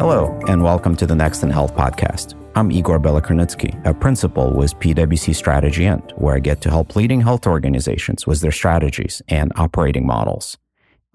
[0.00, 2.34] Hello, and welcome to the Next in Health podcast.
[2.54, 7.46] I'm Igor Belokrinitsky, a principal with PwC Strategy&, where I get to help leading health
[7.46, 10.56] organizations with their strategies and operating models.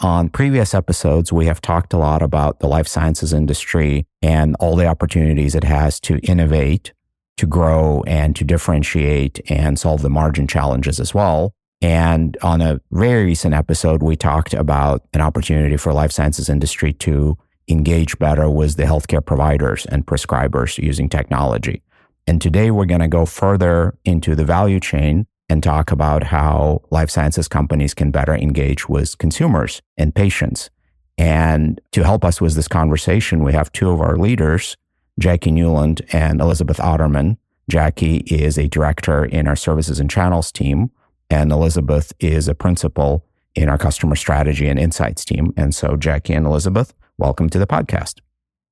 [0.02, 4.76] On previous episodes, we have talked a lot about the life sciences industry and all
[4.76, 6.94] the opportunities it has to innovate,
[7.38, 11.56] to grow, and to differentiate and solve the margin challenges as well.
[11.82, 16.94] And on a very recent episode, we talked about an opportunity for life sciences industry
[16.94, 17.36] to
[17.68, 21.82] engage better with the healthcare providers and prescribers using technology.
[22.28, 26.82] And today we're going to go further into the value chain and talk about how
[26.90, 30.70] life sciences companies can better engage with consumers and patients.
[31.18, 34.76] And to help us with this conversation, we have two of our leaders,
[35.22, 37.38] Jacquie Newland and Elizabeth Otterman.
[37.72, 40.92] Jacquie is a director in our services and channels team,
[41.30, 45.54] and Elizabeth is a principal in our customer strategy and insights team.
[45.58, 48.20] And so, Jacquie and Elizabeth, welcome to the podcast.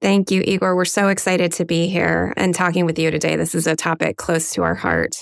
[0.02, 0.76] Thank you, Igor.
[0.76, 3.38] We're so excited to be here and talking with you today.
[3.38, 5.16] This is a topic close to our heart.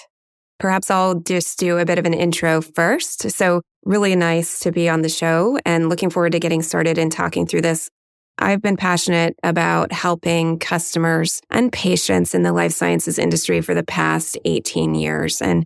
[0.59, 3.30] Perhaps I'll just do a bit of an intro first.
[3.31, 7.12] So, really nice to be on the show and looking forward to getting started and
[7.12, 7.90] talking through this.
[8.38, 13.84] I've been passionate about helping customers and patients in the life sciences industry for the
[13.84, 15.42] past 18 years.
[15.42, 15.64] And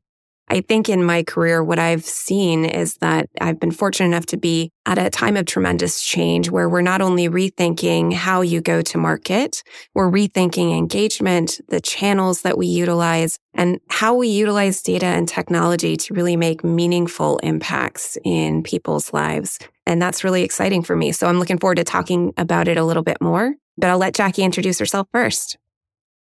[0.48, 4.38] I think in my career, what I've seen is that I've been fortunate enough to
[4.38, 8.84] be at a time of tremendous change where we're not only rethinking how you go
[8.84, 9.64] to market,
[9.96, 15.98] we're rethinking engagement, the channels that we utilize, and how we utilize data and technology
[15.98, 19.58] to really make meaningful impacts in people's lives.
[19.88, 21.12] And that's really exciting for me.
[21.12, 24.14] So I'm looking forward to talking about it a little bit more, but I'll let
[24.14, 25.58] Jacquie introduce herself first.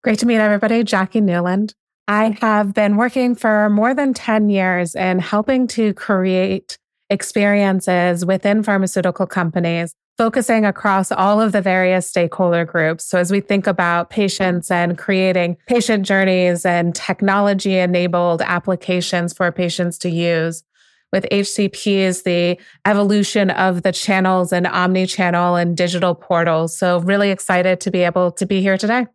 [0.03, 0.83] Great to meet everybody.
[0.83, 1.75] Jacquie Newland.
[2.07, 6.77] I have been working for more than 10 years in helping to create
[7.09, 13.07] experiences within pharmaceutical companies, focusing across all of the various stakeholder groups.
[13.07, 19.51] So, as we think about patients and creating patient journeys and technology enabled applications for
[19.51, 20.63] patients to use,
[21.11, 26.77] with HCPs, the evolution of the channels and omni channel and digital portals.
[26.77, 29.07] So, really excited to be able to be here today.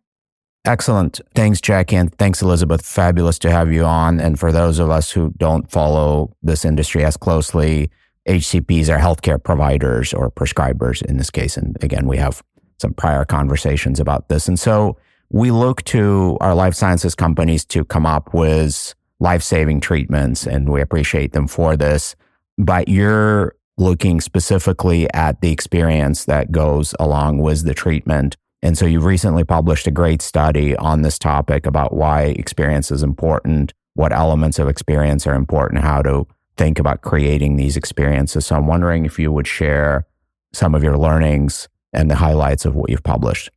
[0.66, 1.20] Excellent.
[1.34, 2.84] Thanks, Jacquie, and thanks, Elizabeth.
[2.84, 4.20] Fabulous to have you on.
[4.20, 7.90] And for those of us who don't follow this industry as closely,
[8.28, 11.56] HCPs are healthcare providers or prescribers in this case.
[11.56, 12.42] And again, we have
[12.78, 14.48] some prior conversations about this.
[14.48, 14.98] And so
[15.30, 20.68] we look to our life sciences companies to come up with life saving treatments, and
[20.68, 22.16] we appreciate them for this.
[22.58, 28.86] But you're looking specifically at the experience that goes along with the treatment and so
[28.86, 34.12] you've recently published a great study on this topic about why experience is important, what
[34.12, 36.26] elements of experience are important, how to
[36.56, 38.46] think about creating these experiences.
[38.46, 40.06] So I'm wondering if you would share
[40.52, 43.50] some of your learnings and the highlights of what you've published.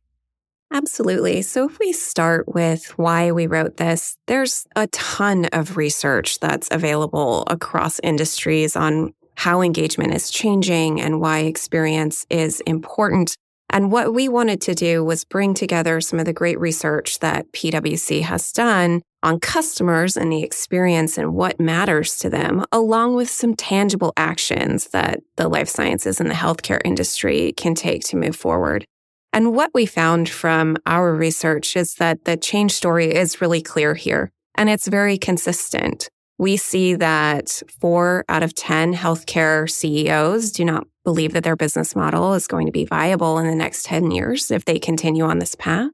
[0.72, 1.42] Absolutely.
[1.42, 6.68] So, if we start with why we wrote this, there's a ton of research that's
[6.72, 13.36] available across industries on how engagement is changing and why experience is important.
[13.74, 17.50] And what we wanted to do was bring together some of the great research that
[17.50, 23.28] PwC has done on customers and the experience and what matters to them, along with
[23.28, 28.36] some tangible actions that the life sciences and the healthcare industry can take to move
[28.36, 28.84] forward.
[29.32, 33.96] And what we found from our research is that the change story is really clear
[33.96, 36.08] here, and it's very consistent.
[36.38, 41.94] We see that four out of 10 healthcare CEOs do not believe that their business
[41.94, 45.38] model is going to be viable in the next 10 years if they continue on
[45.38, 45.90] this path.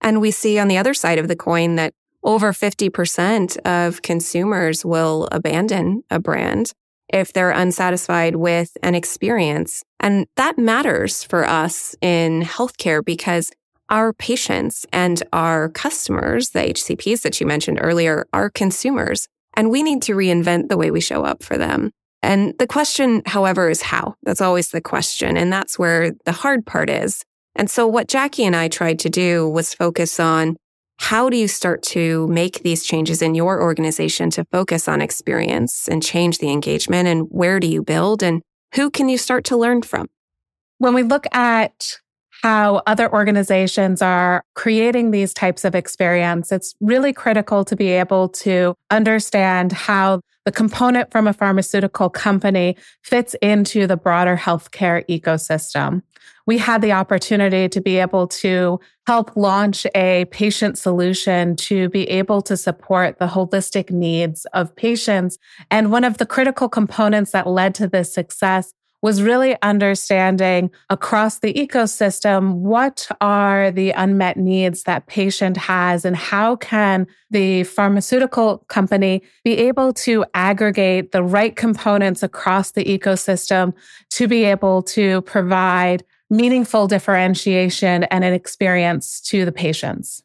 [0.00, 1.92] And we see on the other side of the coin that
[2.22, 6.72] over 50% of consumers will abandon a brand
[7.12, 9.84] if they're unsatisfied with an experience.
[10.00, 13.50] And that matters for us in healthcare because
[13.90, 19.28] our patients and our customers, the HCPs that you mentioned earlier, are consumers.
[19.54, 21.92] And we need to reinvent the way we show up for them.
[22.24, 24.14] And the question, however, is how.
[24.22, 25.36] That's always the question.
[25.36, 27.22] And that's where the hard part is.
[27.54, 30.56] And so what Jacquie and I tried to do was focus on
[30.98, 35.88] how do you start to make these changes in your organization to focus on experience
[35.88, 37.08] and change the engagement?
[37.08, 38.22] And where do you build?
[38.22, 38.42] And
[38.74, 40.08] who can you start to learn from?
[40.78, 41.98] When we look at
[42.42, 48.28] how other organizations are creating these types of experience, it's really critical to be able
[48.28, 56.02] to understand how the component from a pharmaceutical company fits into the broader healthcare ecosystem.
[56.46, 62.08] We had the opportunity to be able to help launch a patient solution to be
[62.10, 65.38] able to support the holistic needs of patients.
[65.70, 71.40] And one of the critical components that led to this success was really understanding across
[71.40, 78.64] the ecosystem what are the unmet needs that patient has and how can the pharmaceutical
[78.68, 83.74] company be able to aggregate the right components across the ecosystem
[84.08, 90.22] to be able to provide meaningful differentiation and an experience to the patients.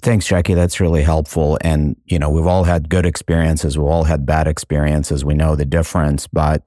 [0.00, 0.54] Thanks, Jacquie.
[0.54, 1.58] That's really helpful.
[1.60, 3.76] And, you know, we've all had good experiences.
[3.76, 5.22] We've all had bad experiences.
[5.22, 6.26] We know the difference.
[6.26, 6.62] But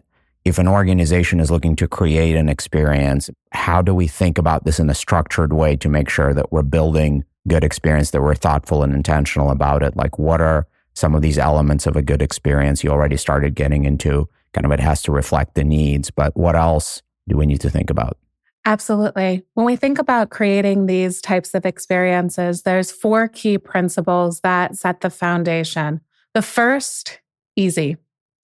[0.47, 4.79] if an organization is looking to create an experience, how do we think about this
[4.79, 8.81] in a structured way to make sure that we're building good experience, that we're thoughtful
[8.81, 9.97] and intentional about it?
[9.97, 12.81] Like, what are some of these elements of a good experience?
[12.81, 16.55] You already started getting into kind of it has to reflect the needs, but what
[16.55, 18.17] else do we need to think about?
[18.63, 19.43] Absolutely.
[19.53, 25.01] When we think about creating these types of experiences, there's four key principles that set
[25.01, 25.99] the foundation.
[26.33, 27.19] The first,
[27.57, 27.97] easy.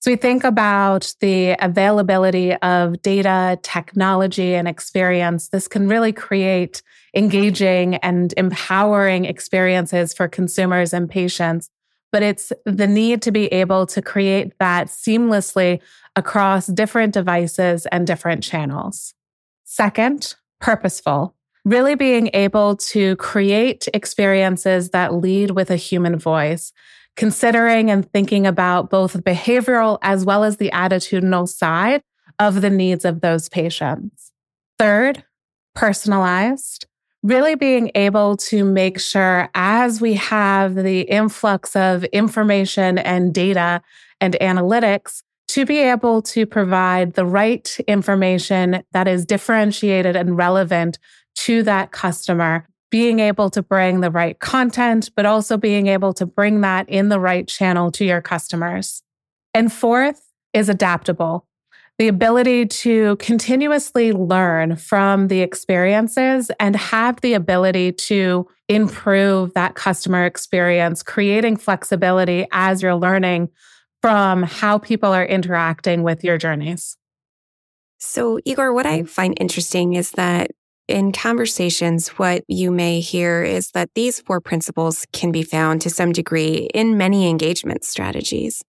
[0.04, 5.48] So we think about the availability of data, technology, and experience.
[5.48, 6.82] This can really create
[7.16, 11.70] engaging and empowering experiences for consumers and patients.
[12.12, 15.80] But it's the need to be able to create that seamlessly
[16.16, 19.14] across different devices and different channels.
[19.64, 21.34] Second, purposeful
[21.64, 26.72] really being able to create experiences that lead with a human voice
[27.16, 32.02] considering and thinking about both behavioral as well as the attitudinal side
[32.38, 34.32] of the needs of those patients.
[34.78, 35.24] Third,
[35.74, 36.86] personalized,
[37.22, 43.80] really being able to make sure as we have the influx of information and data
[44.20, 50.98] and analytics, to be able to provide the right information that is differentiated and relevant
[51.34, 56.24] to that customer being able to bring the right content, but also being able to
[56.24, 59.02] bring that in the right channel to your customers.
[59.52, 61.44] And fourth is adaptable.
[61.98, 69.74] The ability to continuously learn from the experiences and have the ability to improve that
[69.74, 73.48] customer experience, creating flexibility as you're learning
[74.02, 76.96] from how people are interacting with your journeys.
[77.98, 80.52] So, Igor, what I find interesting is that
[80.88, 85.90] in conversations, what you may hear is that these four principles can be found to
[85.90, 88.62] some degree in many engagement strategies.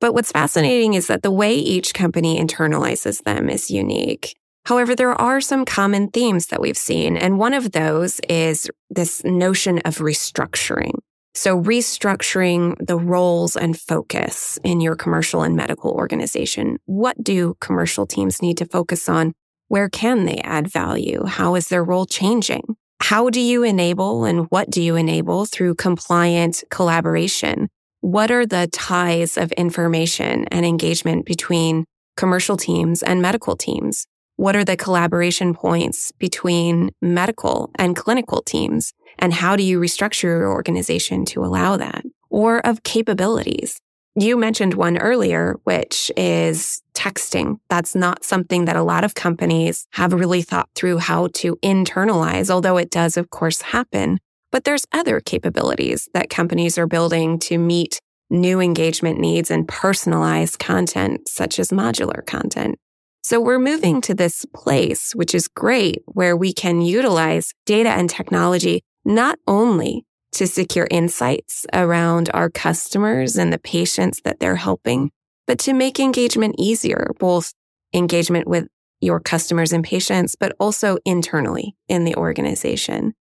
[0.00, 4.36] But what's fascinating is that the way each company internalizes them is unique.
[4.66, 9.24] However, there are some common themes that we've seen, and one of those is this
[9.24, 10.92] notion of restructuring.
[11.34, 16.78] So restructuring the roles and focus in your commercial and medical organization.
[16.86, 19.34] What do commercial teams need to focus on
[19.68, 21.24] where can they add value?
[21.24, 22.76] How is their role changing?
[23.00, 27.68] How do you enable and what do you enable through compliant collaboration?
[28.00, 31.84] What are the ties of information and engagement between
[32.16, 34.06] commercial teams and medical teams?
[34.36, 38.92] What are the collaboration points between medical and clinical teams?
[39.18, 42.04] And how do you restructure your organization to allow that?
[42.28, 43.80] Or of capabilities.
[44.18, 47.58] You mentioned one earlier, which is texting.
[47.68, 52.48] That's not something that a lot of companies have really thought through how to internalize,
[52.48, 54.18] although it does, of course, happen.
[54.50, 60.58] But there's other capabilities that companies are building to meet new engagement needs and personalized
[60.58, 62.76] content, such as modular content.
[63.22, 68.08] So we're moving to this place, which is great, where we can utilize data and
[68.08, 70.05] technology not only
[70.36, 75.10] to secure insights around our customers and the patients that they're helping,
[75.46, 77.52] but to make engagement easier, both
[77.92, 78.68] engagement with
[79.00, 83.14] your customers and patients, but also internally in the organization.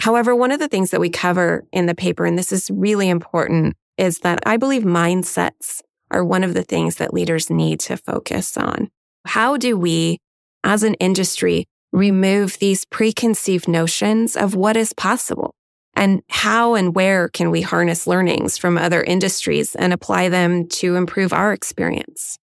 [0.00, 3.08] However, one of the things that we cover in the paper, and this is really
[3.08, 5.80] important, is that I believe mindsets
[6.10, 8.90] are one of the things that leaders need to focus on.
[9.26, 10.18] How do we,
[10.62, 15.54] as an industry, remove these preconceived notions of what is possible?
[15.96, 20.96] And how and where can we harness learnings from other industries and apply them to
[20.96, 22.38] improve our experience?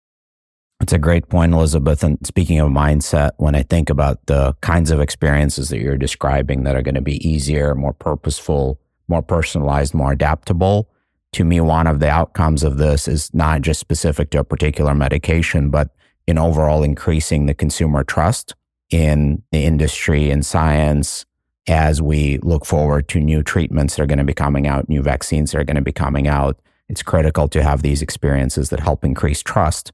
[0.82, 2.04] It's a great point, Elizabeth.
[2.04, 6.64] And speaking of mindset, when I think about the kinds of experiences that you're describing
[6.64, 10.90] that are going to be easier, more purposeful, more personalized, more adaptable,
[11.34, 14.96] to me, one of the outcomes of this is not just specific to a particular
[14.96, 15.90] medication, but
[16.28, 18.56] in overall increasing the consumer trust
[18.90, 21.26] in the industry and science
[21.68, 25.02] as we look forward to new treatments that are going to be coming out, new
[25.02, 26.60] vaccines that are going to be coming out.
[26.90, 29.92] It's critical to have these experiences that help increase trust.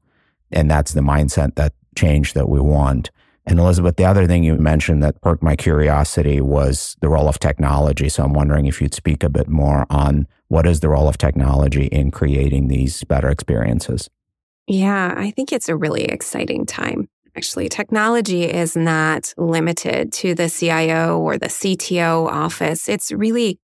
[0.52, 3.12] And that's the mindset, that change that we want.
[3.46, 7.40] And Elizabeth, the other thing you mentioned that perked my curiosity was the role of
[7.40, 8.10] technology.
[8.10, 11.18] So I'm wondering if you'd speak a bit more on what is the role of
[11.18, 14.10] technology in creating these better experiences.
[14.68, 17.08] Yeah, I think it's a really exciting time
[17.38, 22.90] Actually, technology is not limited to the CIO or the CTO office.
[22.90, 23.60] It's really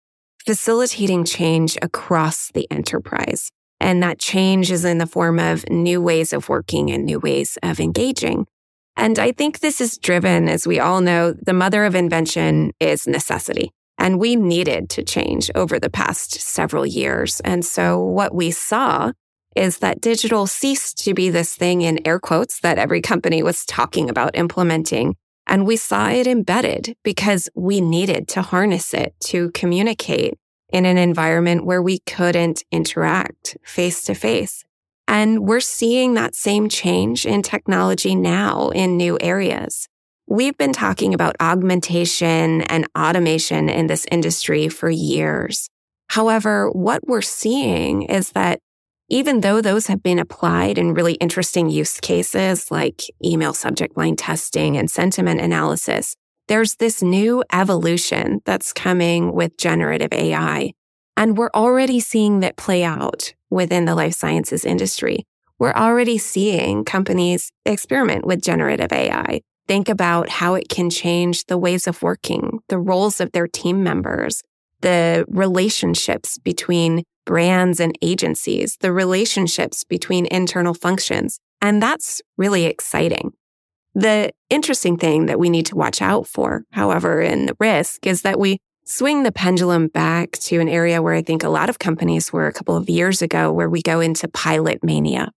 [0.45, 3.49] facilitating change across the enterprise.
[3.79, 7.57] And that change is in the form of new ways of working and new ways
[7.63, 8.45] of engaging.
[8.95, 13.07] And I think this is driven, as we all know, the mother of invention is
[13.07, 13.71] necessity.
[13.97, 17.39] And we needed to change over the past several years.
[17.39, 19.13] And so what we saw
[19.55, 23.65] is that digital ceased to be this thing in air quotes that every company was
[23.65, 25.15] talking about implementing.
[25.47, 30.35] And we saw it embedded because we needed to harness it to communicate
[30.69, 34.63] in an environment where we couldn't interact face to face.
[35.07, 39.87] And we're seeing that same change in technology now in new areas.
[40.27, 45.69] We've been talking about augmentation and automation in this industry for years.
[46.09, 48.59] However, what we're seeing is that
[49.13, 54.15] even though those have been applied in really interesting use cases like email subject line
[54.15, 56.15] testing and sentiment analysis,
[56.47, 60.73] there's this new evolution that's coming with generative AI.
[61.15, 65.27] And we're already seeing that play out within the life sciences industry.
[65.59, 71.59] We're already seeing companies experiment with generative AI, think about how it can change the
[71.59, 74.41] ways of working, the roles of their team members,
[74.81, 81.39] the relationships between brands and agencies, the relationships between internal functions.
[81.61, 83.33] And that's really exciting.
[83.95, 88.23] The interesting thing that we need to watch out for, however, in the risk is
[88.23, 91.79] that we swing the pendulum back to an area where I think a lot of
[91.79, 95.31] companies were a couple of years ago, where we go into pilot mania.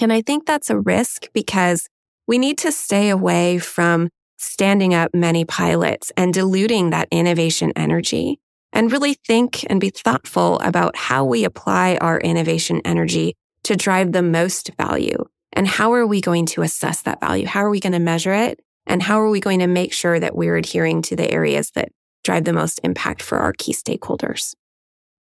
[0.00, 1.88] And I think that's a risk because
[2.26, 8.38] we need to stay away from standing up many pilots and diluting that innovation energy
[8.74, 14.12] and really think and be thoughtful about how we apply our innovation energy to drive
[14.12, 15.24] the most value.
[15.52, 17.46] And how are we going to assess that value?
[17.46, 18.60] How are we going to measure it?
[18.86, 21.90] And how are we going to make sure that we're adhering to the areas that
[22.24, 24.54] drive the most impact for our key stakeholders?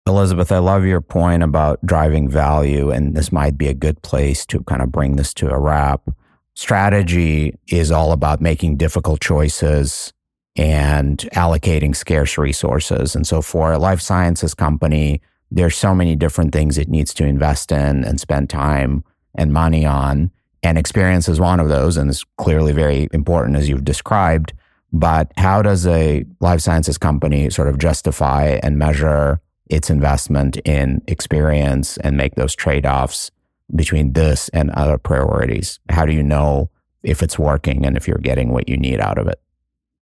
[0.07, 4.47] Elizabeth, I love your point about driving value, and this might be a good place
[4.47, 6.09] to kind of bring this to a wrap.
[6.54, 10.12] Strategy is all about making difficult choices
[10.61, 13.17] and allocating scarce resources.
[13.17, 17.25] And so for a life sciences company, there's so many different things it needs to
[17.25, 19.02] invest in and spend time
[19.35, 20.31] and money on.
[20.62, 24.52] And experience is one of those, and it's clearly very important as you've described.
[24.93, 29.40] But how does a life sciences company sort of justify and measure
[29.71, 33.31] its investment in experience and make those trade offs
[33.75, 35.81] between this and other priorities?
[35.88, 36.69] How do you know
[37.02, 39.40] if it's working and if you're getting what you need out of it?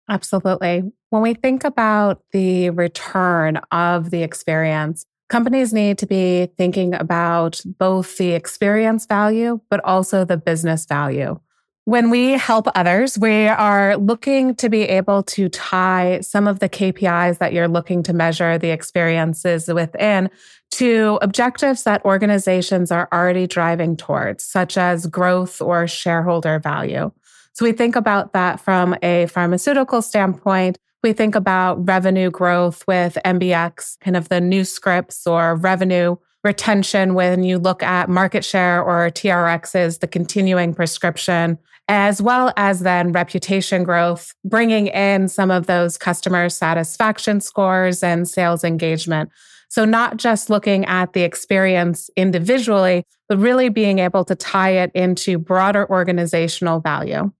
[0.08, 0.92] Absolutely.
[1.11, 7.62] When we think about the return of the experience, companies need to be thinking about
[7.64, 11.40] both the experience value, but also the business value.
[11.87, 16.68] When we help others, we are looking to be able to tie some of the
[16.68, 20.30] KPIs that you're looking to measure the experiences within
[20.73, 27.12] to objectives that organizations are already driving towards, such as growth or shareholder value.
[27.54, 30.76] So we think about that from a pharmaceutical standpoint.
[31.04, 37.14] We think about revenue growth with MBX, kind of the new scripts or revenue retention
[37.14, 41.56] when you look at market share or TRXs, the continuing prescription,
[41.88, 48.28] as well as then reputation growth, bringing in some of those customer satisfaction scores and
[48.28, 49.30] sales engagement.
[49.68, 54.90] So, not just looking at the experience individually, but really being able to tie it
[54.92, 57.30] into broader organizational value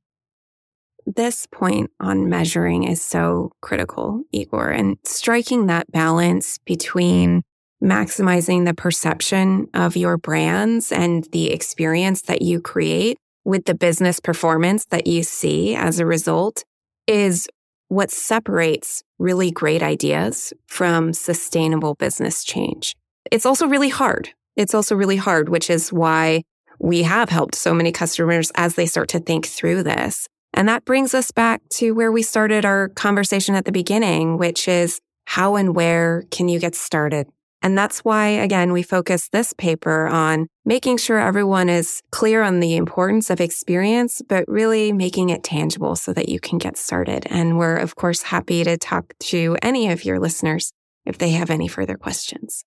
[1.06, 7.42] this point on measuring is so critical, Igor, and striking that balance between
[7.82, 14.20] maximizing the perception of your brands and the experience that you create with the business
[14.20, 16.64] performance that you see as a result
[17.06, 17.46] is
[17.88, 22.96] what separates really great ideas from sustainable business change.
[23.30, 24.30] It's also really hard.
[24.56, 26.44] It's also really hard, which is why
[26.78, 30.28] we have helped so many customers as they start to think through this.
[30.54, 34.68] And that brings us back to where we started our conversation at the beginning, which
[34.68, 37.26] is how and where can you get started?
[37.61, 42.61] And that's why, again, we focus this paper on making sure everyone is clear on
[42.61, 47.26] the importance of experience, but really making it tangible so that you can get started.
[47.30, 50.73] And we're, of course, happy to talk to any of your listeners
[51.06, 52.64] if they have any further questions.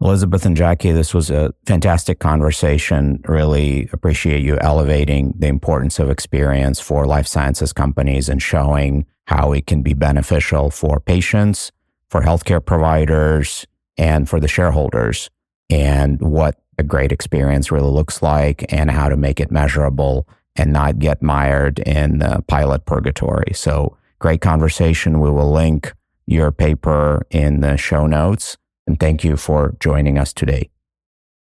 [0.00, 3.22] Elizabeth and Jacquie, this was a fantastic conversation.
[3.26, 9.52] Really appreciate you elevating the importance of experience for life sciences companies and showing how
[9.52, 11.72] it can be beneficial for patients,
[12.10, 15.30] for healthcare providers, and for the shareholders,
[15.70, 20.72] and what a great experience really looks like and how to make it measurable and
[20.72, 23.52] not get mired in uh, pilot purgatory.
[23.54, 25.20] So, great conversation.
[25.20, 25.92] We will link
[26.26, 28.58] your paper in the show notes.
[28.86, 30.70] And thank you for joining us today.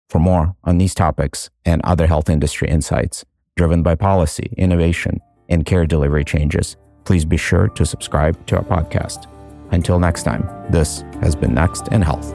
[0.09, 3.23] For more on these topics and other health industry insights
[3.55, 5.19] driven by policy, innovation,
[5.49, 9.27] and care delivery changes, please be sure to subscribe to our podcast.
[9.71, 12.33] Until next time, this has been Next in Health.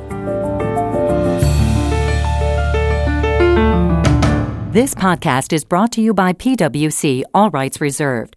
[4.72, 8.36] This podcast is brought to you by PwC, all rights reserved.